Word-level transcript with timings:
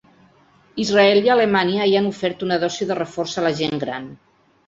Israel 0.83 1.19
i 1.27 1.31
Alemanya 1.33 1.85
ja 1.91 1.99
han 2.01 2.09
ofert 2.13 2.41
una 2.47 2.59
dosi 2.65 2.87
de 2.93 2.99
reforç 3.03 3.37
a 3.43 3.47
la 3.49 3.53
gent 3.63 3.77
gran. 3.87 4.09